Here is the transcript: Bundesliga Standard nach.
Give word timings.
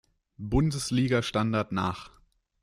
Bundesliga 0.39 1.21
Standard 1.21 1.71
nach. 1.73 2.09